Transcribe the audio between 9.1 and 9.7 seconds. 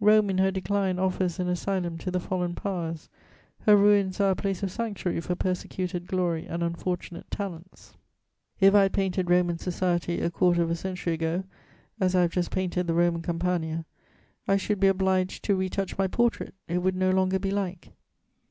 Roman